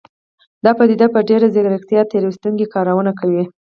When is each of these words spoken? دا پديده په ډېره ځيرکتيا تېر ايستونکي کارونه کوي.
دا 0.65 0.71
پديده 0.79 1.07
په 1.15 1.19
ډېره 1.29 1.47
ځيرکتيا 1.53 2.01
تېر 2.11 2.23
ايستونکي 2.27 2.65
کارونه 2.73 3.11
کوي. 3.19 3.43